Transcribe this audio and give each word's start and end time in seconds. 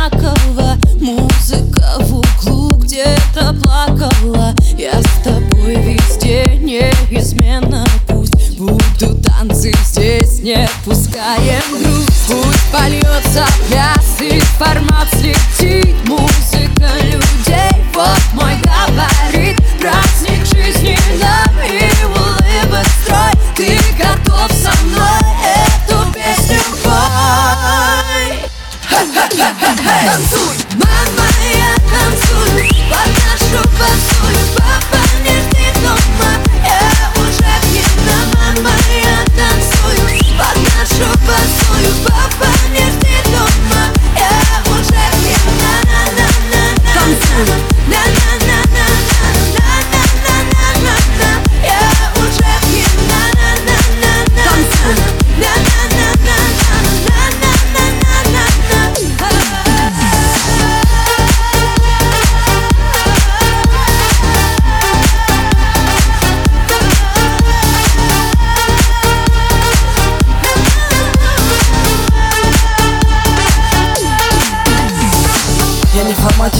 одинаково 0.00 0.78
Музыка 1.00 1.96
в 2.00 2.14
углу 2.14 2.74
где-то 2.74 3.54
плакала. 3.62 4.54
Я 4.76 5.00
с 5.00 5.22
тобой 5.24 5.74
везде 5.76 6.44
неизменно 6.58 7.84
Пусть 8.08 8.58
будут 8.58 9.22
танцы 9.22 9.72
здесь, 9.84 10.40
не 10.40 10.68
пускаем 10.84 11.62
грусть 11.70 12.26
Пусть 12.28 12.72
польется 12.72 13.46
пляс 13.68 14.20
и 14.20 14.40
формат 14.58 15.08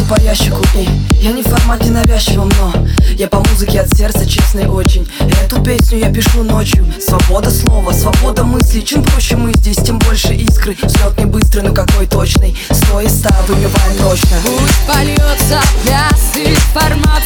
формате 0.00 0.04
по 0.08 0.20
ящику 0.20 0.62
и 0.74 0.88
Я 1.22 1.32
не 1.32 1.42
в 1.42 1.46
формате 1.46 1.90
навязчивом, 1.90 2.50
но 2.60 2.72
Я 3.16 3.28
по 3.28 3.38
музыке 3.40 3.80
от 3.80 3.96
сердца 3.96 4.26
честный 4.26 4.66
очень. 4.66 5.06
Эту 5.44 5.62
песню 5.62 5.98
я 5.98 6.12
пишу 6.12 6.42
ночью. 6.42 6.86
Свобода 7.00 7.50
слова, 7.50 7.92
свобода 7.92 8.44
мысли 8.44 8.80
Чем 8.80 9.02
проще 9.02 9.36
мы 9.36 9.52
здесь, 9.54 9.76
тем 9.76 9.98
больше 9.98 10.34
искры. 10.34 10.76
Взлет 10.82 11.18
не 11.18 11.26
быстрый, 11.26 11.62
но 11.62 11.74
какой 11.74 12.06
точный. 12.06 12.56
Сто 12.70 13.00
из 13.00 13.12
ста 13.12 13.34
выбиваем 13.48 13.96
точно. 13.98 14.36
Пусть 14.44 14.86
польется 14.86 15.60
пляс 15.84 16.36
и 16.36 16.54
формат 16.72 17.22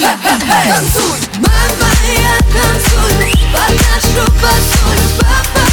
Танцуй, 0.00 1.18
мама, 1.38 1.90
я 2.14 2.38
танцую 2.52 3.32
Под 3.52 3.74
нашу 3.74 4.30
босую 4.32 5.02
Папа, 5.18 5.67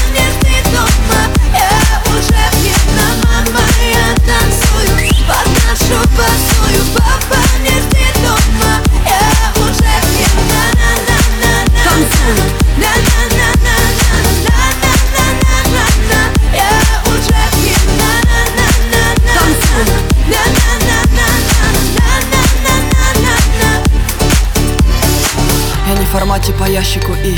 формате 26.26 26.54
по 26.54 26.64
ящику 26.64 27.14
и 27.24 27.38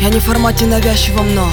Я 0.00 0.08
не 0.08 0.18
в 0.18 0.24
формате 0.24 0.66
навязчивом, 0.66 1.32
но 1.32 1.48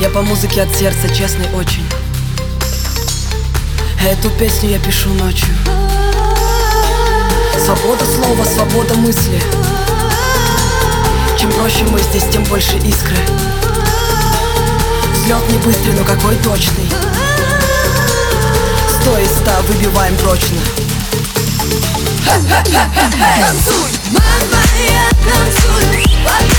Я 0.00 0.10
по 0.10 0.20
музыке 0.22 0.62
от 0.62 0.74
сердца 0.74 1.08
честный 1.14 1.46
очень. 1.54 1.86
Эту 4.04 4.30
песню 4.30 4.70
я 4.70 4.80
пишу 4.80 5.10
ночью. 5.10 5.46
Свобода 7.64 8.04
слова, 8.04 8.44
свобода 8.44 8.94
мысли. 8.94 9.40
Чем 11.38 11.52
проще 11.52 11.84
мы 11.84 12.00
здесь, 12.00 12.24
тем 12.32 12.42
больше 12.44 12.78
искры. 12.78 13.16
Взлет 15.14 15.48
не 15.50 15.58
быстрый, 15.58 15.92
но 15.92 16.04
какой 16.04 16.34
точный. 16.38 16.90
Сто 18.88 19.18
из 19.18 19.30
ста 19.30 19.60
выбиваем 19.68 20.16
прочно 20.16 20.58
Танцуй, 22.24 23.90
мама, 24.10 24.62
я 24.86 25.08
танцую 25.24 26.51